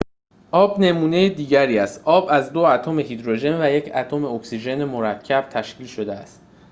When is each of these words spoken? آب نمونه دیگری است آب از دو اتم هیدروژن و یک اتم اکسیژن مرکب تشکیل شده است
آب 0.51 0.79
نمونه 0.79 1.29
دیگری 1.29 1.79
است 1.79 2.01
آب 2.05 2.27
از 2.29 2.53
دو 2.53 2.59
اتم 2.59 2.99
هیدروژن 2.99 3.61
و 3.61 3.69
یک 3.71 3.91
اتم 3.95 4.25
اکسیژن 4.25 4.83
مرکب 4.83 5.47
تشکیل 5.49 5.87
شده 5.87 6.13
است 6.13 6.41